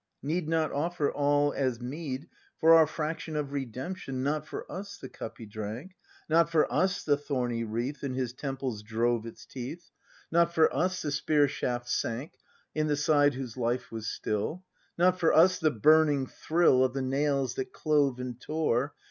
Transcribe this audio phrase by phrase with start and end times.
[0.23, 2.27] Need not offer All as meed
[2.59, 5.93] For our fraction of Redemption Not for us the cup He drank.
[6.27, 9.83] Not for us the thorny wreath In His temples drove its teeth.
[9.83, 10.41] ACT V] BRAND 289
[10.81, 12.33] Not for us the spear shaft sank
[12.73, 14.63] In the Side whose hfe was still.
[14.97, 18.95] Not for us the burning thrill Of the nails that clove and tore.